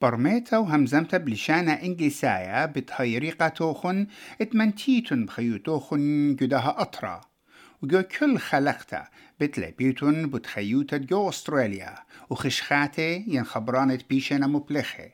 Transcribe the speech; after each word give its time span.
برميتا 0.00 0.58
وهمزمتا 0.58 1.18
بلشانة 1.18 1.72
إنجليسايا 1.72 2.66
بتهيريقة 2.66 3.48
توخن 3.48 4.06
إتمنتيتن 4.40 5.26
بخيوتوخن 5.26 6.36
جدها 6.36 6.74
أطرا. 6.78 7.20
وجو 7.82 8.02
كل 8.02 8.38
خلقتا 8.38 9.08
بتلبيتن 9.40 10.30
بتخيوتا 10.30 10.96
جو 10.96 11.28
أستراليا. 11.28 11.94
وخشخاتي 12.30 13.24
ينخبرانت 13.26 14.02
بيشنا 14.10 14.46
مبلخه 14.46 15.10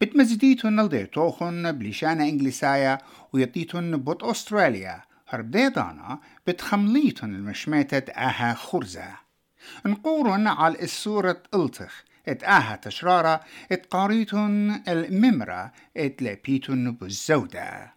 بتمزديتن 0.00 0.76
نلديتوخن 0.76 1.72
بلشانة 1.72 2.24
إنجليسايا 2.24 2.98
ويطيتن 3.32 3.96
بوت 3.96 4.22
أستراليا. 4.22 5.02
هربديدانا 5.28 6.18
بتخمليتن 6.46 7.34
المشميتة 7.34 8.12
آها 8.12 8.54
خرزة. 8.54 9.08
نقورن 9.86 10.46
على 10.46 10.82
السورة 10.82 11.42
ألتخ. 11.54 12.04
ات 12.27 12.43
آها 12.43 12.75
تشرارة 12.75 13.41
ات 13.71 13.85
قاريتن 13.85 14.81
الممرة 14.87 15.71
ات 15.97 16.21
لبيتن 16.21 16.91
بالزودة 16.91 17.93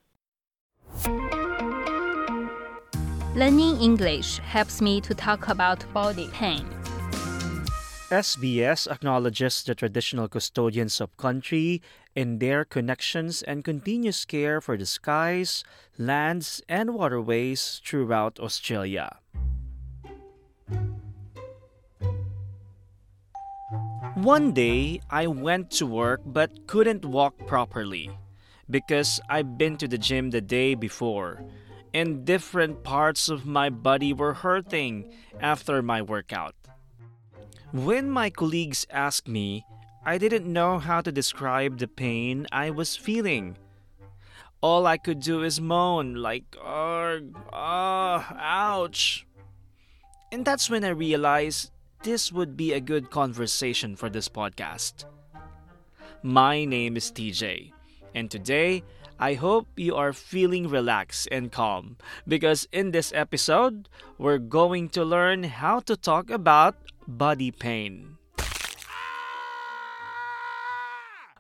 Learning 3.35 3.81
English 3.81 4.39
helps 4.41 4.83
me 4.83 5.01
to 5.01 5.15
talk 5.15 5.49
about 5.49 5.81
body 5.95 6.29
pain. 6.29 6.67
SBS 8.11 8.87
acknowledges 8.91 9.63
the 9.63 9.75
traditional 9.75 10.29
custodians 10.29 11.01
of 11.01 11.17
country 11.17 11.81
in 12.15 12.41
their 12.41 12.63
connections 12.67 13.43
and 13.43 13.65
continuous 13.65 14.27
care 14.27 14.61
for 14.61 14.77
the 14.77 14.85
skies, 14.85 15.65
lands, 15.97 16.61
and 16.69 16.93
waterways 16.93 17.81
throughout 17.83 18.39
Australia. 18.39 19.17
One 24.18 24.52
day, 24.52 25.00
I 25.12 25.28
went 25.28 25.70
to 25.78 25.86
work 25.86 26.22
but 26.26 26.66
couldn't 26.66 27.06
walk 27.06 27.38
properly 27.46 28.10
because 28.68 29.22
I'd 29.30 29.60
been 29.60 29.78
to 29.78 29.88
the 29.88 30.00
gym 30.00 30.32
the 30.32 30.42
day 30.42 30.74
before 30.74 31.46
and 31.94 32.26
different 32.26 32.82
parts 32.84 33.30
of 33.30 33.46
my 33.46 33.70
body 33.70 34.14
were 34.14 34.34
hurting 34.34 35.14
after 35.40 35.84
my 35.84 36.02
workout. 36.02 36.56
When 37.72 38.10
my 38.10 38.32
colleagues 38.32 38.88
asked 38.90 39.28
me, 39.28 39.68
I 40.04 40.18
didn't 40.18 40.52
know 40.52 40.80
how 40.80 41.02
to 41.02 41.12
describe 41.12 41.78
the 41.78 41.88
pain 41.88 42.48
I 42.52 42.72
was 42.72 42.96
feeling. 42.96 43.56
All 44.62 44.88
I 44.88 44.98
could 44.98 45.20
do 45.20 45.44
is 45.44 45.62
moan, 45.62 46.16
like, 46.16 46.58
argh, 46.60 47.36
ah, 47.54 48.26
ouch. 48.34 49.28
And 50.32 50.44
that's 50.44 50.72
when 50.72 50.84
I 50.84 50.90
realized 50.90 51.70
this 52.04 52.32
would 52.32 52.56
be 52.56 52.74
a 52.74 52.80
good 52.80 53.10
conversation 53.10 53.96
for 53.96 54.10
this 54.10 54.30
podcast. 54.30 55.06
My 56.24 56.66
name 56.66 56.98
is 56.98 57.12
TJ, 57.12 57.72
and 58.14 58.30
today 58.30 58.84
I 59.20 59.34
hope 59.34 59.68
you 59.76 59.96
are 59.96 60.14
feeling 60.14 60.70
relaxed 60.70 61.28
and 61.32 61.52
calm 61.52 61.98
because 62.28 62.68
in 62.72 62.92
this 62.92 63.12
episode, 63.14 63.90
we're 64.18 64.38
going 64.38 64.90
to 64.90 65.04
learn 65.04 65.44
how 65.44 65.80
to 65.82 65.98
talk 65.98 66.30
about 66.30 66.76
body 67.08 67.52
pain. 67.52 68.18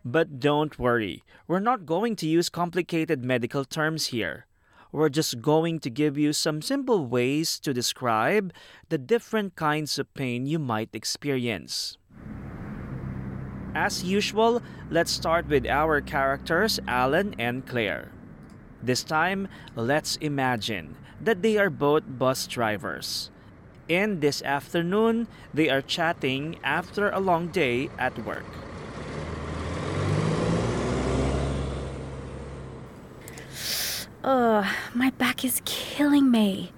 But 0.03 0.39
don't 0.39 0.79
worry, 0.79 1.23
we're 1.47 1.59
not 1.59 1.85
going 1.85 2.15
to 2.17 2.27
use 2.27 2.49
complicated 2.49 3.23
medical 3.25 3.65
terms 3.65 4.07
here. 4.07 4.47
We're 4.91 5.09
just 5.09 5.41
going 5.41 5.79
to 5.81 5.89
give 5.89 6.17
you 6.17 6.33
some 6.33 6.61
simple 6.61 7.05
ways 7.05 7.59
to 7.59 7.73
describe 7.73 8.53
the 8.89 8.97
different 8.97 9.55
kinds 9.55 9.99
of 9.99 10.13
pain 10.13 10.45
you 10.45 10.59
might 10.59 10.89
experience. 10.93 11.97
As 13.75 14.03
usual, 14.03 14.61
let's 14.89 15.11
start 15.11 15.47
with 15.47 15.67
our 15.67 16.01
characters, 16.01 16.79
Alan 16.87 17.35
and 17.37 17.65
Claire. 17.67 18.11
This 18.81 19.03
time, 19.03 19.47
let's 19.75 20.15
imagine 20.17 20.95
that 21.21 21.41
they 21.41 21.57
are 21.57 21.69
both 21.69 22.03
bus 22.07 22.47
drivers. 22.47 23.29
And 23.89 24.21
this 24.21 24.41
afternoon, 24.41 25.27
they 25.53 25.69
are 25.69 25.81
chatting 25.81 26.57
after 26.63 27.09
a 27.09 27.19
long 27.19 27.47
day 27.47 27.89
at 27.97 28.17
work. 28.25 28.45
Ugh, 34.27 34.65
my 34.93 35.09
back 35.11 35.45
is 35.45 35.61
killing 35.63 36.29
me. 36.29 36.73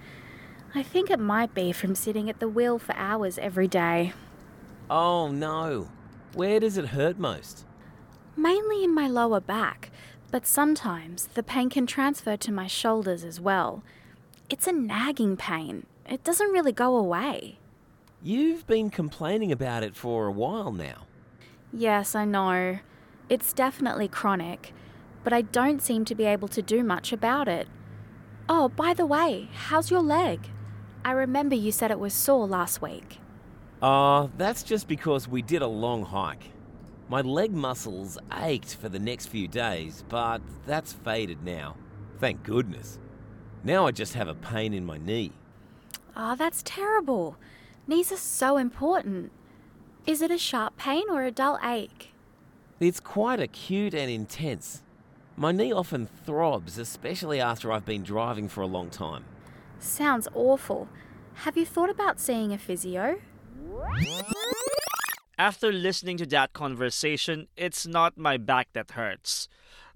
I 0.75 0.83
think 0.83 1.09
it 1.09 1.19
might 1.19 1.55
be 1.55 1.71
from 1.71 1.95
sitting 1.95 2.29
at 2.29 2.39
the 2.39 2.47
wheel 2.47 2.77
for 2.77 2.93
hours 2.95 3.39
every 3.39 3.67
day. 3.67 4.13
Oh 4.87 5.29
no. 5.29 5.89
Where 6.35 6.59
does 6.59 6.77
it 6.77 6.89
hurt 6.89 7.17
most? 7.17 7.65
Mainly 8.37 8.83
in 8.83 8.93
my 8.93 9.07
lower 9.07 9.39
back, 9.39 9.89
but 10.29 10.45
sometimes 10.45 11.25
the 11.33 11.41
pain 11.41 11.71
can 11.71 11.87
transfer 11.87 12.37
to 12.37 12.51
my 12.51 12.67
shoulders 12.67 13.23
as 13.23 13.41
well. 13.41 13.81
It's 14.51 14.67
a 14.67 14.71
nagging 14.71 15.35
pain. 15.35 15.87
It 16.07 16.23
doesn't 16.23 16.51
really 16.51 16.71
go 16.71 16.95
away. 16.95 17.57
You've 18.21 18.67
been 18.67 18.91
complaining 18.91 19.51
about 19.51 19.81
it 19.81 19.95
for 19.95 20.27
a 20.27 20.31
while 20.31 20.71
now. 20.71 21.07
Yes, 21.73 22.13
I 22.13 22.25
know. 22.25 22.77
It's 23.27 23.53
definitely 23.53 24.07
chronic, 24.07 24.71
but 25.23 25.33
I 25.33 25.41
don't 25.41 25.81
seem 25.81 26.05
to 26.05 26.15
be 26.15 26.25
able 26.25 26.47
to 26.49 26.61
do 26.61 26.83
much 26.83 27.11
about 27.11 27.47
it. 27.47 27.67
Oh, 28.47 28.69
by 28.69 28.93
the 28.93 29.05
way, 29.05 29.49
how's 29.53 29.91
your 29.91 30.01
leg? 30.01 30.49
I 31.05 31.11
remember 31.11 31.55
you 31.55 31.71
said 31.71 31.91
it 31.91 31.99
was 31.99 32.13
sore 32.13 32.47
last 32.47 32.81
week. 32.81 33.19
Ah, 33.81 34.27
that's 34.37 34.63
just 34.63 34.87
because 34.87 35.27
we 35.27 35.41
did 35.41 35.61
a 35.61 35.67
long 35.67 36.03
hike. 36.03 36.51
My 37.07 37.21
leg 37.21 37.51
muscles 37.51 38.17
ached 38.33 38.75
for 38.75 38.89
the 38.89 38.99
next 38.99 39.27
few 39.27 39.47
days, 39.47 40.03
but 40.09 40.41
that's 40.65 40.93
faded 40.93 41.43
now. 41.43 41.75
Thank 42.19 42.43
goodness. 42.43 42.99
Now 43.63 43.87
I 43.87 43.91
just 43.91 44.13
have 44.13 44.27
a 44.27 44.35
pain 44.35 44.73
in 44.73 44.85
my 44.85 44.97
knee. 44.97 45.31
Oh, 46.15 46.35
that's 46.35 46.61
terrible. 46.63 47.37
Knees 47.87 48.11
are 48.11 48.17
so 48.17 48.57
important. 48.57 49.31
Is 50.05 50.21
it 50.21 50.31
a 50.31 50.37
sharp 50.37 50.77
pain 50.77 51.03
or 51.09 51.23
a 51.23 51.31
dull 51.31 51.59
ache? 51.63 52.13
It's 52.79 52.99
quite 52.99 53.39
acute 53.39 53.93
and 53.93 54.11
intense. 54.11 54.83
My 55.39 55.53
knee 55.53 55.71
often 55.71 56.05
throbs, 56.05 56.77
especially 56.77 57.39
after 57.39 57.71
I've 57.71 57.85
been 57.85 58.03
driving 58.03 58.49
for 58.49 58.59
a 58.59 58.67
long 58.67 58.89
time. 58.89 59.23
Sounds 59.79 60.27
awful. 60.35 60.89
Have 61.45 61.55
you 61.55 61.65
thought 61.65 61.89
about 61.89 62.19
seeing 62.19 62.51
a 62.51 62.57
physio? 62.57 63.21
After 65.37 65.71
listening 65.71 66.17
to 66.17 66.25
that 66.25 66.51
conversation, 66.51 67.47
it's 67.55 67.87
not 67.87 68.17
my 68.17 68.35
back 68.35 68.67
that 68.73 68.91
hurts, 68.91 69.47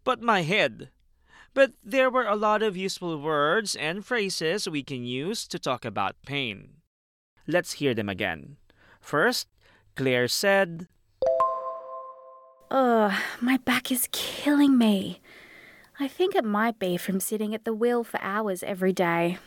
but 0.05 0.21
my 0.21 0.43
head. 0.43 0.91
But 1.53 1.73
there 1.83 2.09
were 2.09 2.25
a 2.25 2.37
lot 2.37 2.63
of 2.63 2.77
useful 2.77 3.19
words 3.19 3.75
and 3.75 4.05
phrases 4.05 4.69
we 4.69 4.81
can 4.81 5.03
use 5.03 5.45
to 5.49 5.59
talk 5.59 5.83
about 5.83 6.15
pain. 6.25 6.75
Let's 7.45 7.73
hear 7.73 7.93
them 7.93 8.07
again. 8.07 8.55
First, 9.01 9.49
Claire 9.97 10.29
said, 10.29 10.87
Ugh, 12.71 13.13
my 13.41 13.57
back 13.57 13.91
is 13.91 14.07
killing 14.13 14.77
me. 14.77 15.19
I 15.99 16.07
think 16.07 16.33
it 16.33 16.43
might 16.43 16.79
be 16.79 16.97
from 16.97 17.19
sitting 17.19 17.53
at 17.53 17.65
the 17.65 17.73
wheel 17.73 18.03
for 18.03 18.19
hours 18.21 18.63
every 18.63 18.93
day. 18.93 19.37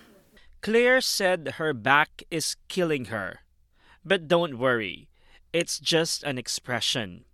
Claire 0.62 1.00
said 1.00 1.54
her 1.58 1.74
back 1.74 2.22
is 2.30 2.56
killing 2.68 3.06
her. 3.06 3.40
But 4.04 4.28
don't 4.28 4.58
worry, 4.58 5.08
it's 5.52 5.80
just 5.80 6.22
an 6.22 6.38
expression. 6.38 7.24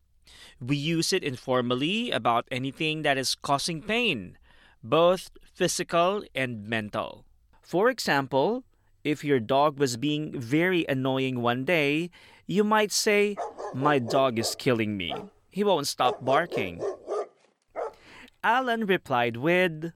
We 0.61 0.77
use 0.77 1.13
it 1.13 1.23
informally 1.23 2.11
about 2.11 2.49
anything 2.51 3.03
that 3.03 3.19
is 3.19 3.35
causing 3.35 3.83
pain, 3.83 4.39
both 4.83 5.31
physical 5.55 6.25
and 6.35 6.67
mental. 6.67 7.27
For 7.61 7.91
example, 7.91 8.65
if 9.05 9.25
your 9.25 9.41
dog 9.41 9.79
was 9.79 9.97
being 9.97 10.39
very 10.39 10.87
annoying 10.89 11.43
one 11.43 11.65
day, 11.65 12.11
you 12.47 12.65
might 12.65 12.93
say, 12.93 13.37
My 13.75 13.99
dog 13.99 14.39
is 14.39 14.55
killing 14.55 14.97
me. 14.97 15.13
He 15.51 15.65
won't 15.65 15.87
stop 15.87 16.25
barking. 16.25 16.81
Alan 18.45 18.87
replied 18.87 19.37
with, 19.37 19.93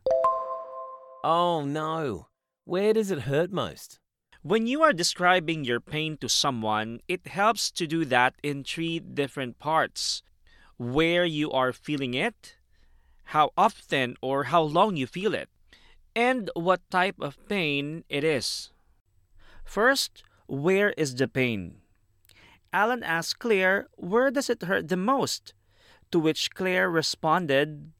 Oh 1.24 1.64
no. 1.64 2.28
Where 2.64 2.92
does 2.92 3.10
it 3.10 3.22
hurt 3.22 3.50
most? 3.50 3.98
When 4.42 4.68
you 4.68 4.82
are 4.82 4.92
describing 4.92 5.64
your 5.64 5.80
pain 5.80 6.16
to 6.18 6.28
someone, 6.28 7.00
it 7.08 7.26
helps 7.26 7.72
to 7.72 7.88
do 7.88 8.04
that 8.04 8.34
in 8.44 8.62
three 8.62 9.00
different 9.00 9.58
parts 9.58 10.22
where 10.76 11.24
you 11.24 11.50
are 11.50 11.72
feeling 11.72 12.14
it, 12.14 12.54
how 13.34 13.50
often 13.58 14.14
or 14.22 14.44
how 14.44 14.62
long 14.62 14.94
you 14.94 15.08
feel 15.08 15.34
it, 15.34 15.48
and 16.14 16.48
what 16.54 16.88
type 16.88 17.16
of 17.18 17.48
pain 17.48 18.04
it 18.08 18.22
is. 18.22 18.70
First, 19.64 20.22
where 20.46 20.90
is 20.90 21.16
the 21.16 21.26
pain? 21.26 21.78
Alan 22.72 23.02
asked 23.02 23.40
Claire, 23.40 23.88
Where 23.96 24.30
does 24.30 24.48
it 24.48 24.62
hurt 24.62 24.86
the 24.86 24.96
most? 24.96 25.52
To 26.12 26.20
which 26.20 26.52
Claire 26.54 26.88
responded, 26.88 27.90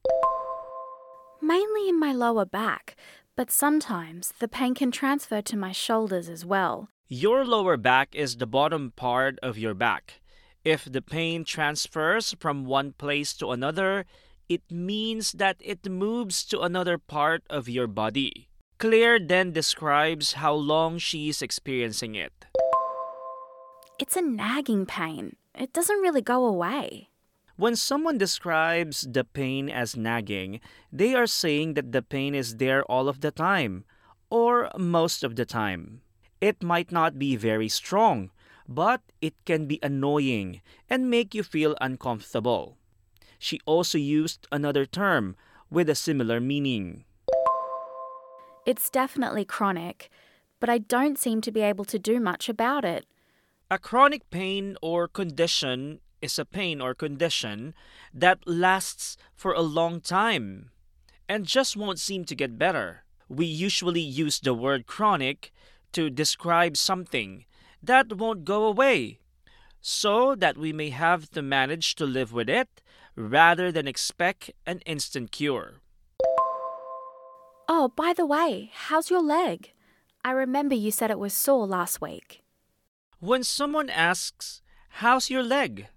Mainly 1.47 1.87
in 1.87 1.97
my 1.97 2.11
lower 2.11 2.43
back, 2.43 2.97
but 3.37 3.49
sometimes 3.49 4.33
the 4.39 4.49
pain 4.49 4.75
can 4.75 4.91
transfer 4.91 5.41
to 5.43 5.55
my 5.55 5.71
shoulders 5.71 6.27
as 6.27 6.43
well. 6.43 6.89
Your 7.07 7.45
lower 7.45 7.77
back 7.77 8.13
is 8.13 8.35
the 8.35 8.45
bottom 8.45 8.91
part 8.97 9.39
of 9.41 9.57
your 9.57 9.73
back. 9.73 10.19
If 10.65 10.83
the 10.83 11.01
pain 11.01 11.45
transfers 11.45 12.35
from 12.37 12.65
one 12.65 12.91
place 12.91 13.33
to 13.35 13.51
another, 13.51 14.03
it 14.49 14.63
means 14.69 15.31
that 15.39 15.55
it 15.61 15.89
moves 15.89 16.43
to 16.51 16.59
another 16.59 16.97
part 16.97 17.43
of 17.49 17.69
your 17.69 17.87
body. 17.87 18.49
Claire 18.77 19.17
then 19.17 19.53
describes 19.53 20.33
how 20.33 20.53
long 20.53 20.97
she 20.97 21.29
is 21.29 21.41
experiencing 21.41 22.15
it. 22.15 22.33
It's 23.97 24.17
a 24.17 24.21
nagging 24.21 24.85
pain. 24.85 25.37
It 25.55 25.71
doesn't 25.71 26.01
really 26.01 26.21
go 26.21 26.43
away. 26.43 27.06
When 27.57 27.75
someone 27.75 28.19
describes 28.19 29.01
the 29.01 29.23
pain 29.23 29.67
as 29.67 29.97
nagging, 29.97 30.61
they 30.93 31.15
are 31.15 31.25
saying 31.25 31.73
that 31.73 31.91
the 31.91 32.03
pain 32.03 32.35
is 32.35 32.57
there 32.57 32.85
all 32.85 33.09
of 33.09 33.21
the 33.21 33.31
time, 33.31 33.83
or 34.29 34.69
most 34.77 35.23
of 35.23 35.35
the 35.35 35.45
time. 35.45 36.01
It 36.39 36.61
might 36.61 36.91
not 36.91 37.17
be 37.17 37.35
very 37.35 37.67
strong, 37.67 38.29
but 38.67 39.01
it 39.21 39.33
can 39.45 39.65
be 39.65 39.79
annoying 39.81 40.61
and 40.87 41.09
make 41.09 41.33
you 41.33 41.41
feel 41.41 41.75
uncomfortable. 41.81 42.77
She 43.39 43.59
also 43.65 43.97
used 43.97 44.47
another 44.51 44.85
term 44.85 45.35
with 45.71 45.89
a 45.89 45.95
similar 45.95 46.39
meaning. 46.39 47.05
It's 48.67 48.91
definitely 48.91 49.45
chronic, 49.45 50.11
but 50.59 50.69
I 50.69 50.77
don't 50.77 51.17
seem 51.17 51.41
to 51.41 51.51
be 51.51 51.61
able 51.61 51.85
to 51.85 51.97
do 51.97 52.19
much 52.19 52.49
about 52.49 52.85
it. 52.85 53.07
A 53.71 53.79
chronic 53.79 54.29
pain 54.29 54.77
or 54.83 55.07
condition 55.07 56.01
is 56.21 56.39
a 56.39 56.45
pain 56.45 56.81
or 56.81 56.93
condition 56.93 57.73
that 58.13 58.47
lasts 58.47 59.17
for 59.35 59.53
a 59.53 59.61
long 59.61 60.01
time 60.01 60.71
and 61.29 61.45
just 61.45 61.75
won't 61.75 61.99
seem 61.99 62.25
to 62.25 62.35
get 62.35 62.57
better. 62.57 63.03
We 63.29 63.45
usually 63.45 64.01
use 64.01 64.39
the 64.39 64.53
word 64.53 64.87
chronic 64.87 65.51
to 65.93 66.09
describe 66.09 66.77
something 66.77 67.45
that 67.81 68.17
won't 68.17 68.45
go 68.45 68.65
away, 68.65 69.19
so 69.81 70.35
that 70.35 70.57
we 70.57 70.73
may 70.73 70.89
have 70.89 71.29
to 71.31 71.41
manage 71.41 71.95
to 71.95 72.05
live 72.05 72.33
with 72.33 72.49
it 72.49 72.81
rather 73.15 73.71
than 73.71 73.87
expect 73.87 74.51
an 74.65 74.79
instant 74.85 75.31
cure. 75.31 75.81
Oh, 77.69 77.91
by 77.95 78.13
the 78.15 78.25
way, 78.25 78.71
how's 78.73 79.09
your 79.09 79.21
leg? 79.21 79.73
I 80.23 80.31
remember 80.31 80.75
you 80.75 80.91
said 80.91 81.11
it 81.11 81.19
was 81.19 81.33
sore 81.33 81.67
last 81.67 82.01
week. 82.01 82.43
When 83.19 83.43
someone 83.43 83.89
asks, 83.89 84.61
How's 85.01 85.29
your 85.29 85.43
leg? 85.43 85.87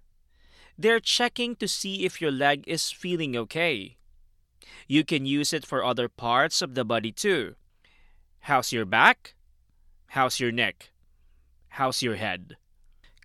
They're 0.81 0.99
checking 0.99 1.55
to 1.57 1.67
see 1.67 2.05
if 2.05 2.21
your 2.21 2.31
leg 2.31 2.63
is 2.67 2.91
feeling 2.91 3.35
okay. 3.35 3.97
You 4.87 5.03
can 5.03 5.25
use 5.25 5.53
it 5.53 5.65
for 5.65 5.83
other 5.83 6.09
parts 6.09 6.61
of 6.61 6.75
the 6.75 6.83
body 6.83 7.11
too. 7.11 7.55
How's 8.41 8.71
your 8.71 8.85
back? 8.85 9.35
How's 10.07 10.39
your 10.39 10.51
neck? 10.51 10.91
How's 11.69 12.01
your 12.01 12.15
head? 12.15 12.57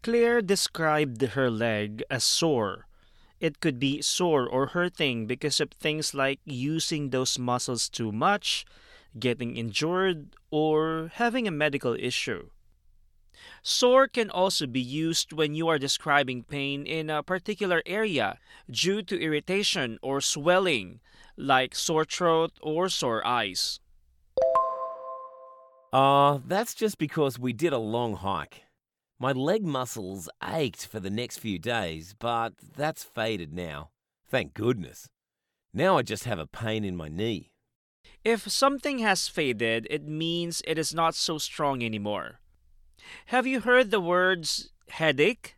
Claire 0.02 0.40
described 0.40 1.22
her 1.22 1.50
leg 1.50 2.04
as 2.10 2.22
sore. 2.22 2.86
It 3.40 3.60
could 3.60 3.78
be 3.78 4.02
sore 4.02 4.46
or 4.48 4.68
hurting 4.68 5.26
because 5.26 5.60
of 5.60 5.70
things 5.72 6.14
like 6.14 6.40
using 6.44 7.10
those 7.10 7.38
muscles 7.38 7.88
too 7.88 8.12
much, 8.12 8.64
getting 9.18 9.56
injured, 9.56 10.36
or 10.50 11.10
having 11.14 11.48
a 11.48 11.50
medical 11.50 11.94
issue. 11.94 12.50
Sore 13.62 14.08
can 14.08 14.30
also 14.30 14.66
be 14.66 14.80
used 14.80 15.32
when 15.32 15.54
you 15.54 15.68
are 15.68 15.78
describing 15.78 16.42
pain 16.42 16.86
in 16.86 17.10
a 17.10 17.22
particular 17.22 17.82
area 17.86 18.38
due 18.70 19.02
to 19.02 19.20
irritation 19.20 19.98
or 20.02 20.20
swelling, 20.20 21.00
like 21.36 21.74
sore 21.74 22.04
throat 22.04 22.52
or 22.62 22.88
sore 22.88 23.26
eyes. 23.26 23.80
Ah, 25.92 26.40
that's 26.46 26.74
just 26.74 26.98
because 26.98 27.38
we 27.38 27.52
did 27.52 27.72
a 27.72 27.78
long 27.78 28.14
hike. 28.16 28.62
My 29.18 29.32
leg 29.32 29.64
muscles 29.64 30.28
ached 30.44 30.86
for 30.86 31.00
the 31.00 31.10
next 31.10 31.38
few 31.38 31.58
days, 31.58 32.14
but 32.18 32.52
that's 32.76 33.02
faded 33.02 33.54
now. 33.54 33.90
Thank 34.28 34.52
goodness. 34.52 35.08
Now 35.72 35.96
I 35.96 36.02
just 36.02 36.24
have 36.24 36.38
a 36.38 36.46
pain 36.46 36.84
in 36.84 36.96
my 36.96 37.08
knee. 37.08 37.50
If 38.24 38.50
something 38.50 38.98
has 38.98 39.28
faded, 39.28 39.86
it 39.88 40.06
means 40.06 40.60
it 40.66 40.78
is 40.78 40.94
not 40.94 41.14
so 41.14 41.38
strong 41.38 41.82
anymore. 41.82 42.40
Have 43.26 43.46
you 43.46 43.60
heard 43.60 43.90
the 43.90 44.00
words 44.00 44.70
headache, 44.88 45.56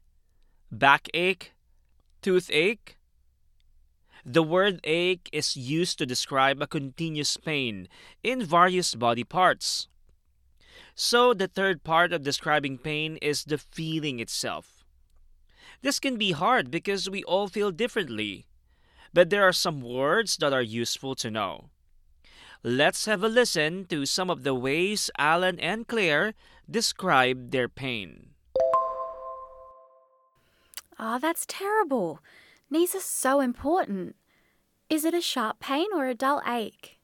backache, 0.71 1.53
toothache? 2.23 2.97
The 4.25 4.43
word 4.43 4.81
ache 4.85 5.31
is 5.33 5.57
used 5.57 5.99
to 5.99 6.07
describe 6.07 6.61
a 6.61 6.67
continuous 6.67 7.37
pain 7.37 7.89
in 8.23 8.45
various 8.45 8.95
body 8.95 9.25
parts. 9.25 9.89
So, 10.95 11.33
the 11.33 11.47
third 11.49 11.85
part 11.85 12.13
of 12.13 12.25
describing 12.25 12.77
pain 12.79 13.17
is 13.23 13.45
the 13.45 13.57
feeling 13.57 14.19
itself. 14.19 14.85
This 15.81 16.01
can 16.01 16.17
be 16.17 16.33
hard 16.33 16.71
because 16.71 17.09
we 17.09 17.23
all 17.25 17.49
feel 17.49 17.71
differently, 17.71 18.47
but 19.15 19.31
there 19.31 19.45
are 19.45 19.53
some 19.53 19.81
words 19.81 20.37
that 20.39 20.53
are 20.53 20.61
useful 20.61 21.15
to 21.17 21.31
know. 21.31 21.71
Let's 22.65 23.05
have 23.05 23.23
a 23.23 23.29
listen 23.29 23.85
to 23.87 24.05
some 24.05 24.31
of 24.31 24.43
the 24.43 24.55
ways 24.55 25.11
Alan 25.17 25.61
and 25.61 25.87
Claire 25.87 26.35
describe 26.69 27.53
their 27.53 27.69
pain. 27.69 28.31
Ah, 30.99 31.15
oh, 31.15 31.19
that's 31.21 31.47
terrible. 31.47 32.19
Knees 32.69 32.97
are 32.97 33.01
so 33.01 33.39
important. 33.39 34.17
Is 34.91 35.05
it 35.05 35.15
a 35.15 35.21
sharp 35.21 35.61
pain 35.61 35.87
or 35.95 36.09
a 36.09 36.15
dull 36.15 36.43
ache? 36.47 36.99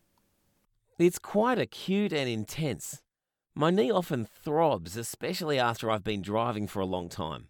It's 0.99 1.21
quite 1.21 1.59
acute 1.59 2.12
and 2.12 2.29
intense. 2.29 3.03
My 3.55 3.71
knee 3.71 3.93
often 3.93 4.25
throbs, 4.25 4.97
especially 4.97 5.61
after 5.61 5.89
I've 5.89 6.03
been 6.03 6.23
driving 6.23 6.67
for 6.67 6.81
a 6.81 6.87
long 6.87 7.09
time. 7.09 7.47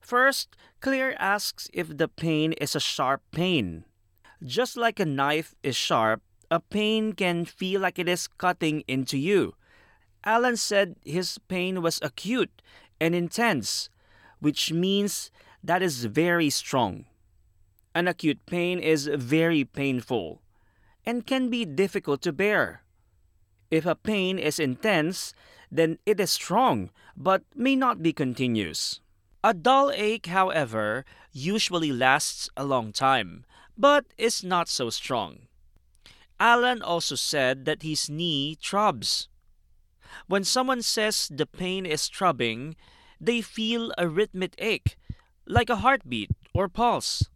First, 0.00 0.56
Claire 0.80 1.14
asks 1.20 1.68
if 1.72 1.96
the 1.96 2.08
pain 2.08 2.54
is 2.54 2.74
a 2.74 2.80
sharp 2.80 3.22
pain. 3.30 3.84
Just 4.42 4.76
like 4.76 4.98
a 4.98 5.04
knife 5.04 5.54
is 5.62 5.76
sharp, 5.76 6.22
a 6.50 6.60
pain 6.60 7.12
can 7.12 7.44
feel 7.44 7.80
like 7.80 7.98
it 7.98 8.08
is 8.08 8.28
cutting 8.28 8.82
into 8.88 9.18
you. 9.18 9.54
Alan 10.24 10.56
said 10.56 10.96
his 11.04 11.38
pain 11.48 11.82
was 11.82 12.00
acute 12.02 12.62
and 13.00 13.14
intense, 13.14 13.90
which 14.40 14.72
means 14.72 15.30
that 15.62 15.82
is 15.82 16.04
very 16.06 16.50
strong. 16.50 17.04
An 17.94 18.08
acute 18.08 18.44
pain 18.46 18.78
is 18.78 19.06
very 19.06 19.64
painful 19.64 20.40
and 21.04 21.26
can 21.26 21.48
be 21.48 21.64
difficult 21.64 22.22
to 22.22 22.32
bear. 22.32 22.82
If 23.70 23.86
a 23.86 23.94
pain 23.94 24.38
is 24.38 24.58
intense, 24.58 25.34
then 25.70 25.98
it 26.06 26.20
is 26.20 26.30
strong, 26.30 26.90
but 27.16 27.42
may 27.54 27.76
not 27.76 28.02
be 28.02 28.12
continuous. 28.12 29.00
A 29.44 29.52
dull 29.52 29.90
ache, 29.94 30.26
however, 30.26 31.04
usually 31.32 31.92
lasts 31.92 32.48
a 32.56 32.64
long 32.64 32.92
time, 32.92 33.44
but 33.76 34.06
is 34.16 34.42
not 34.42 34.68
so 34.68 34.90
strong. 34.90 35.47
Alan 36.40 36.82
also 36.82 37.14
said 37.14 37.64
that 37.64 37.82
his 37.82 38.08
knee 38.08 38.56
throbs. 38.62 39.28
When 40.26 40.44
someone 40.44 40.82
says 40.82 41.28
the 41.32 41.46
pain 41.46 41.84
is 41.84 42.08
throbbing, 42.08 42.76
they 43.20 43.40
feel 43.40 43.92
a 43.98 44.08
rhythmic 44.08 44.54
ache, 44.58 44.96
like 45.46 45.68
a 45.68 45.76
heartbeat 45.76 46.30
or 46.54 46.68
pulse. 46.68 47.28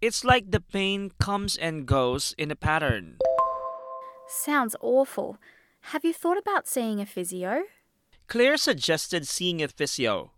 It's 0.00 0.24
like 0.24 0.50
the 0.50 0.60
pain 0.60 1.12
comes 1.20 1.56
and 1.56 1.86
goes 1.86 2.34
in 2.36 2.50
a 2.50 2.56
pattern. 2.56 3.18
Sounds 4.26 4.74
awful. 4.80 5.38
Have 5.92 6.04
you 6.04 6.12
thought 6.12 6.38
about 6.38 6.66
seeing 6.66 7.00
a 7.00 7.06
physio? 7.06 7.62
Claire 8.26 8.56
suggested 8.56 9.28
seeing 9.28 9.62
a 9.62 9.68
physio, 9.68 10.32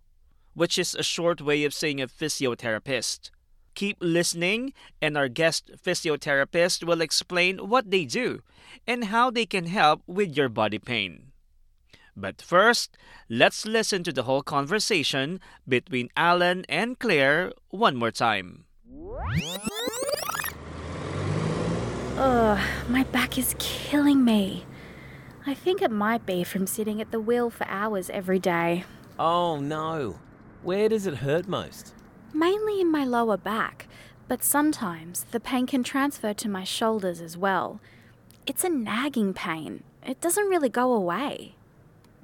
which 0.52 0.78
is 0.78 0.94
a 0.94 1.02
short 1.02 1.40
way 1.40 1.64
of 1.64 1.72
saying 1.72 2.00
a 2.00 2.08
physiotherapist. 2.08 3.30
Keep 3.74 3.98
listening, 4.00 4.72
and 5.02 5.16
our 5.18 5.28
guest 5.28 5.70
physiotherapist 5.82 6.84
will 6.84 7.00
explain 7.00 7.58
what 7.58 7.90
they 7.90 8.04
do 8.04 8.42
and 8.86 9.06
how 9.06 9.30
they 9.30 9.46
can 9.46 9.66
help 9.66 10.02
with 10.06 10.36
your 10.36 10.48
body 10.48 10.78
pain. 10.78 11.32
But 12.16 12.40
first, 12.40 12.96
let's 13.28 13.66
listen 13.66 14.04
to 14.04 14.12
the 14.12 14.22
whole 14.22 14.42
conversation 14.42 15.40
between 15.66 16.10
Alan 16.16 16.64
and 16.68 16.98
Claire 16.98 17.52
one 17.70 17.96
more 17.96 18.12
time. 18.12 18.64
Ugh, 22.16 22.60
my 22.88 23.02
back 23.10 23.36
is 23.36 23.56
killing 23.58 24.24
me. 24.24 24.64
I 25.46 25.54
think 25.54 25.82
it 25.82 25.90
might 25.90 26.24
be 26.24 26.44
from 26.44 26.66
sitting 26.66 27.00
at 27.00 27.10
the 27.10 27.20
wheel 27.20 27.50
for 27.50 27.66
hours 27.66 28.08
every 28.08 28.38
day. 28.38 28.84
Oh 29.18 29.58
no. 29.58 30.20
Where 30.62 30.88
does 30.88 31.06
it 31.06 31.16
hurt 31.16 31.48
most? 31.48 31.92
Mainly 32.36 32.80
in 32.80 32.90
my 32.90 33.04
lower 33.04 33.36
back, 33.36 33.86
but 34.26 34.42
sometimes 34.42 35.24
the 35.30 35.38
pain 35.38 35.68
can 35.68 35.84
transfer 35.84 36.34
to 36.34 36.48
my 36.48 36.64
shoulders 36.64 37.20
as 37.20 37.36
well. 37.36 37.80
It's 38.44 38.64
a 38.64 38.68
nagging 38.68 39.34
pain. 39.34 39.84
It 40.04 40.20
doesn't 40.20 40.48
really 40.48 40.68
go 40.68 40.92
away. 40.92 41.54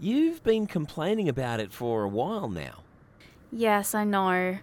You've 0.01 0.43
been 0.43 0.67
complaining 0.67 1.29
about 1.29 1.61
it 1.61 1.73
for 1.73 2.03
a 2.03 2.09
while 2.09 2.49
now. 2.49 2.83
Yes, 3.53 3.95
I 3.95 4.03
know. 4.03 4.59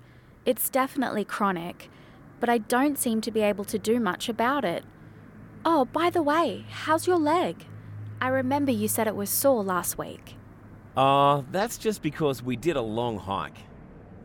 It's 0.46 0.70
definitely 0.70 1.24
chronic, 1.24 1.90
but 2.42 2.50
I 2.50 2.58
don't 2.58 3.00
seem 3.00 3.22
to 3.22 3.32
be 3.32 3.42
able 3.42 3.64
to 3.66 3.80
do 3.80 4.02
much 4.02 4.28
about 4.28 4.66
it. 4.66 4.84
Oh, 5.64 5.86
by 5.86 6.10
the 6.10 6.22
way, 6.22 6.66
how's 6.70 7.08
your 7.08 7.18
leg? 7.20 7.66
I 8.20 8.28
remember 8.28 8.72
you 8.72 8.90
said 8.90 9.08
it 9.08 9.16
was 9.16 9.30
sore 9.30 9.64
last 9.64 9.98
week. 9.98 10.36
Ah, 10.98 11.38
uh, 11.38 11.44
that's 11.52 11.78
just 11.78 12.02
because 12.02 12.44
we 12.44 12.58
did 12.58 12.76
a 12.76 12.82
long 12.82 13.18
hike. 13.18 13.67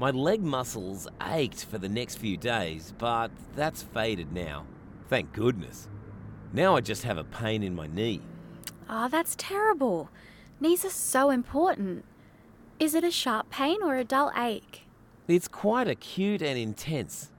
My 0.03 0.11
leg 0.11 0.43
muscles 0.43 1.07
ached 1.23 1.65
for 1.65 1.79
the 1.79 1.89
next 1.89 2.17
few 2.17 2.37
days, 2.37 2.93
but 2.99 3.31
that's 3.55 3.85
faded 3.85 4.33
now. 4.33 4.67
Thank 5.07 5.33
goodness. 5.33 5.87
Now 6.53 6.75
I 6.75 6.81
just 6.81 7.05
have 7.05 7.19
a 7.19 7.23
pain 7.23 7.63
in 7.63 7.77
my 7.77 7.87
knee. 7.87 8.21
Oh, 8.91 9.07
that's 9.09 9.37
terrible. 9.39 10.11
Knees 10.59 10.85
are 10.85 10.91
so 10.91 11.31
important. 11.31 12.05
Is 12.81 12.97
it 12.97 13.05
a 13.05 13.13
sharp 13.13 13.49
pain 13.51 13.81
or 13.81 13.97
a 13.97 14.03
dull 14.03 14.33
ache? 14.37 14.89
It's 15.29 15.47
quite 15.47 15.87
acute 15.87 16.43
and 16.43 16.59
intense. 16.59 17.31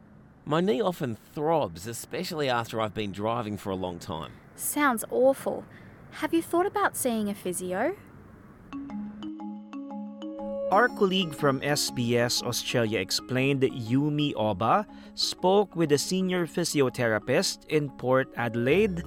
My 0.45 0.61
knee 0.61 0.79
often 0.79 1.17
throbs, 1.35 1.85
especially 1.85 2.47
after 2.47 2.79
I've 2.79 2.93
been 2.93 3.11
driving 3.11 3.57
for 3.57 3.71
a 3.71 3.75
long 3.75 3.99
time. 3.99 4.31
Sounds 4.55 5.03
awful. 5.11 5.65
Have 6.11 6.33
you 6.33 6.41
thought 6.41 6.65
about 6.65 6.95
seeing 6.95 7.27
a 7.27 7.35
physio? 7.35 7.97
Our 10.73 10.89
colleague 10.89 11.35
from 11.35 11.61
SBS 11.61 12.41
Australia 12.41 12.97
explained 12.97 13.61
that 13.61 13.77
Yumi 13.77 14.33
Oba 14.35 14.87
spoke 15.13 15.75
with 15.75 15.91
a 15.91 15.99
senior 15.99 16.47
physiotherapist 16.47 17.69
in 17.69 17.91
Port 18.01 18.33
Adelaide, 18.37 19.03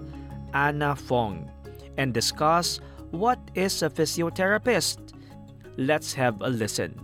Anna 0.54 0.94
Fong, 0.94 1.50
and 1.99 2.14
discussed 2.14 2.82
what 3.11 3.40
is 3.56 3.82
a 3.82 3.90
physiotherapist. 3.90 5.11
Let's 5.76 6.14
have 6.14 6.40
a 6.40 6.49
listen. 6.49 6.94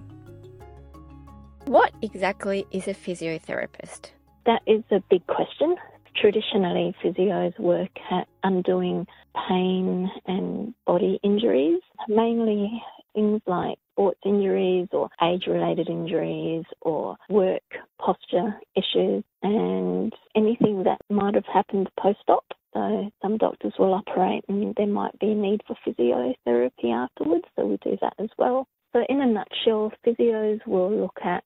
What 1.66 1.90
exactly 2.00 2.64
is 2.70 2.86
a 2.86 2.94
physiotherapist? 2.94 4.14
That 4.46 4.62
is 4.68 4.84
a 4.92 5.02
big 5.10 5.26
question. 5.26 5.74
Traditionally, 6.14 6.94
physios 7.02 7.58
work 7.58 7.98
at 8.12 8.28
undoing 8.44 9.08
pain 9.34 10.08
and 10.26 10.72
body 10.86 11.18
injuries, 11.24 11.82
mainly 12.06 12.80
things 13.12 13.42
like 13.48 13.81
sports 13.92 14.20
injuries 14.24 14.88
or 14.92 15.08
age 15.22 15.44
related 15.46 15.88
injuries 15.88 16.64
or 16.80 17.16
work 17.28 17.62
posture 18.00 18.54
issues 18.74 19.24
and 19.42 20.12
anything 20.34 20.84
that 20.84 20.98
might 21.10 21.34
have 21.34 21.46
happened 21.52 21.88
post 22.00 22.18
op. 22.28 22.44
So 22.74 23.10
some 23.20 23.36
doctors 23.36 23.74
will 23.78 23.94
operate 23.94 24.44
and 24.48 24.74
there 24.76 24.86
might 24.86 25.18
be 25.18 25.32
a 25.32 25.34
need 25.34 25.60
for 25.66 25.76
physiotherapy 25.86 26.92
afterwards, 26.92 27.44
so 27.54 27.66
we 27.66 27.78
do 27.84 27.98
that 28.00 28.14
as 28.18 28.30
well. 28.38 28.66
So 28.92 29.04
in 29.08 29.20
a 29.20 29.26
nutshell, 29.26 29.92
physios 30.06 30.66
will 30.66 30.90
look 30.90 31.18
at 31.22 31.44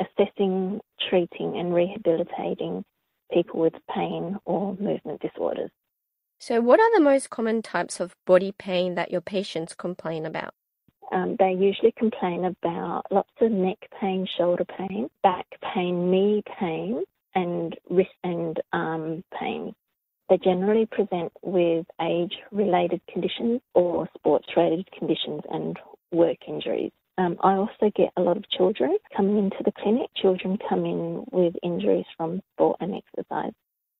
assessing, 0.00 0.80
treating 1.08 1.58
and 1.58 1.74
rehabilitating 1.74 2.84
people 3.32 3.60
with 3.60 3.74
pain 3.94 4.38
or 4.44 4.76
movement 4.76 5.20
disorders. 5.20 5.70
So, 6.38 6.60
what 6.60 6.80
are 6.80 6.94
the 6.94 7.04
most 7.04 7.30
common 7.30 7.62
types 7.62 8.00
of 8.00 8.14
body 8.26 8.52
pain 8.52 8.96
that 8.96 9.10
your 9.10 9.20
patients 9.20 9.74
complain 9.74 10.26
about? 10.26 10.54
Um, 11.12 11.36
they 11.38 11.52
usually 11.52 11.92
complain 11.96 12.44
about 12.44 13.02
lots 13.10 13.30
of 13.40 13.50
neck 13.50 13.78
pain, 14.00 14.26
shoulder 14.36 14.64
pain, 14.64 15.08
back 15.22 15.46
pain, 15.74 16.10
knee 16.10 16.42
pain, 16.58 17.04
and 17.34 17.76
wrist 17.90 18.10
and 18.22 18.60
arm 18.72 19.24
pain. 19.38 19.74
They 20.28 20.38
generally 20.38 20.86
present 20.86 21.32
with 21.42 21.86
age 22.00 22.32
related 22.50 23.00
conditions 23.12 23.60
or 23.74 24.08
sports 24.16 24.48
related 24.56 24.90
conditions 24.98 25.42
and 25.50 25.78
work 26.12 26.38
injuries. 26.48 26.92
Um, 27.18 27.36
I 27.42 27.54
also 27.54 27.92
get 27.94 28.10
a 28.16 28.22
lot 28.22 28.36
of 28.36 28.48
children 28.50 28.96
coming 29.16 29.38
into 29.38 29.58
the 29.64 29.72
clinic. 29.72 30.08
Children 30.16 30.58
come 30.68 30.84
in 30.84 31.24
with 31.30 31.54
injuries 31.62 32.06
from 32.16 32.40
sport 32.54 32.78
and 32.80 32.94
exercise. 32.94 33.52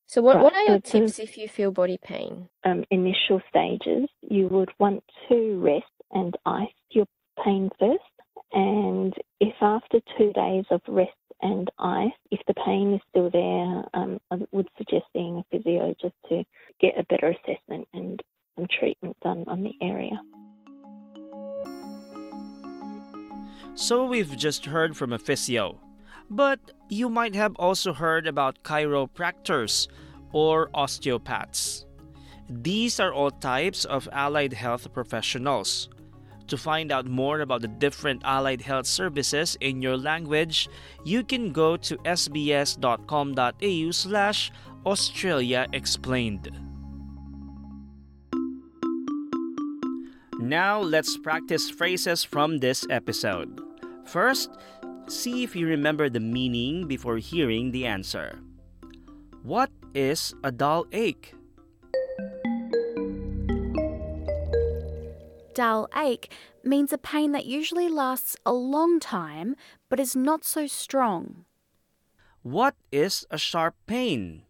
So, 0.06 0.20
what, 0.20 0.36
Right, 0.36 0.42
what 0.42 0.52
are 0.54 0.62
your 0.64 0.80
so 0.84 1.00
tips 1.00 1.18
if 1.18 1.38
you 1.38 1.48
feel 1.48 1.70
body 1.70 1.98
pain? 2.02 2.48
um, 2.64 2.84
initial 2.90 3.40
stages, 3.48 4.08
you 4.22 4.48
would 4.48 4.70
want 4.78 5.02
to 5.28 5.60
rest 5.60 5.86
and 6.14 6.36
ice 6.46 6.68
your 6.90 7.06
pain 7.44 7.70
first. 7.78 8.02
And 8.52 9.12
if 9.40 9.54
after 9.60 10.00
two 10.16 10.32
days 10.32 10.64
of 10.70 10.80
rest 10.86 11.10
and 11.42 11.70
ice, 11.78 12.12
if 12.30 12.40
the 12.46 12.54
pain 12.54 12.94
is 12.94 13.00
still 13.10 13.30
there, 13.30 13.84
um, 13.94 14.20
I 14.30 14.36
would 14.52 14.68
suggest 14.78 15.04
seeing 15.12 15.38
a 15.38 15.44
physio 15.50 15.94
just 16.00 16.14
to 16.28 16.44
get 16.80 16.98
a 16.98 17.04
better 17.04 17.34
assessment 17.34 17.88
and 17.92 18.22
some 18.56 18.66
treatment 18.78 19.16
done 19.22 19.44
on 19.48 19.64
the 19.64 19.72
area. 19.82 20.20
So 23.74 24.06
we've 24.06 24.36
just 24.36 24.66
heard 24.66 24.96
from 24.96 25.12
a 25.12 25.18
physio. 25.18 25.80
But 26.30 26.60
you 26.88 27.08
might 27.08 27.34
have 27.34 27.56
also 27.56 27.92
heard 27.92 28.26
about 28.26 28.62
chiropractors 28.62 29.88
or 30.32 30.70
osteopaths. 30.72 31.84
These 32.48 33.00
are 33.00 33.12
all 33.12 33.30
types 33.30 33.84
of 33.84 34.08
allied 34.12 34.52
health 34.52 34.92
professionals. 34.92 35.88
To 36.48 36.58
find 36.58 36.92
out 36.92 37.06
more 37.06 37.40
about 37.40 37.62
the 37.62 37.68
different 37.68 38.22
allied 38.24 38.60
health 38.60 38.86
services 38.86 39.56
in 39.60 39.80
your 39.80 39.96
language, 39.96 40.68
you 41.04 41.24
can 41.24 41.52
go 41.52 41.76
to 41.78 41.96
sbs.com.au 41.98 43.90
slash 43.90 44.52
Australia 44.84 45.66
Explained. 45.72 46.50
Now 50.38 50.80
let's 50.80 51.16
practice 51.16 51.70
phrases 51.70 52.22
from 52.22 52.58
this 52.58 52.86
episode. 52.90 53.62
First, 54.04 54.50
see 55.08 55.42
if 55.42 55.56
you 55.56 55.66
remember 55.66 56.10
the 56.10 56.20
meaning 56.20 56.86
before 56.86 57.16
hearing 57.16 57.72
the 57.72 57.86
answer. 57.86 58.38
What 59.42 59.70
is 59.94 60.34
a 60.44 60.52
dull 60.52 60.86
ache? 60.92 61.34
Dull 65.54 65.88
ache 65.96 66.32
means 66.64 66.92
a 66.92 66.98
pain 66.98 67.30
that 67.32 67.46
usually 67.46 67.88
lasts 67.88 68.36
a 68.44 68.52
long 68.52 68.98
time 68.98 69.54
but 69.88 70.00
is 70.00 70.16
not 70.16 70.44
so 70.44 70.66
strong. 70.66 71.44
What 72.42 72.74
is 72.90 73.24
a 73.30 73.38
sharp 73.38 73.74
pain? 73.86 74.42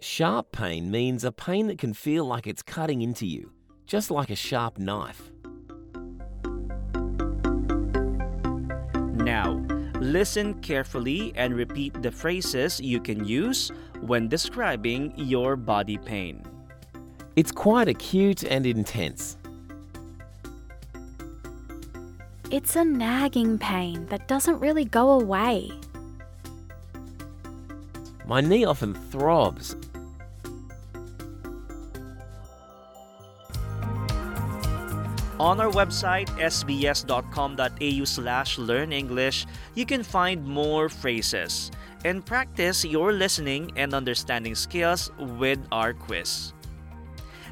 Sharp 0.00 0.52
pain 0.52 0.90
means 0.90 1.24
a 1.24 1.32
pain 1.32 1.68
that 1.68 1.78
can 1.78 1.94
feel 1.94 2.26
like 2.26 2.46
it's 2.46 2.62
cutting 2.62 3.02
into 3.02 3.24
you, 3.24 3.52
just 3.86 4.10
like 4.10 4.30
a 4.30 4.36
sharp 4.36 4.78
knife. 4.78 5.30
Now, 9.14 9.61
listen 10.02 10.54
carefully 10.60 11.32
and 11.36 11.54
repeat 11.54 12.02
the 12.02 12.10
phrases 12.10 12.80
you 12.80 13.00
can 13.00 13.24
use 13.24 13.70
when 14.00 14.28
describing 14.28 15.12
your 15.16 15.56
body 15.56 15.98
pain. 15.98 16.44
It's 17.36 17.52
quite 17.52 17.88
acute 17.88 18.42
and 18.44 18.66
intense. 18.66 19.36
It's 22.50 22.76
a 22.76 22.84
nagging 22.84 23.58
pain 23.58 24.06
that 24.06 24.28
doesn't 24.28 24.58
really 24.60 24.84
go 24.84 25.12
away. 25.12 25.70
My 28.26 28.40
knee 28.40 28.64
often 28.64 28.94
throbs. 28.94 29.74
On 35.42 35.58
our 35.58 35.74
website, 35.74 36.30
sbs.com.au 36.38 38.04
slash 38.06 38.58
learn 38.58 38.92
English, 38.92 39.44
you 39.74 39.84
can 39.84 40.06
find 40.06 40.46
more 40.46 40.88
phrases 40.88 41.72
and 42.04 42.24
practice 42.24 42.84
your 42.84 43.10
listening 43.10 43.72
and 43.74 43.92
understanding 43.92 44.54
skills 44.54 45.10
with 45.18 45.58
our 45.72 45.94
quiz. 45.94 46.54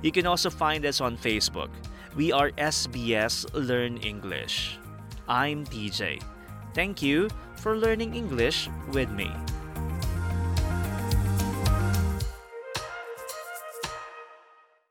You 0.06 0.12
can 0.12 0.24
also 0.24 0.50
find 0.50 0.86
us 0.86 1.00
on 1.00 1.18
Facebook. 1.18 1.74
We 2.14 2.30
are 2.30 2.54
SBS 2.62 3.42
Learn 3.58 3.98
English. 4.06 4.78
I'm 5.26 5.66
TJ. 5.66 6.22
Thank 6.78 7.02
you 7.02 7.26
for 7.56 7.74
learning 7.74 8.14
English 8.14 8.70
with 8.94 9.10
me. 9.10 9.34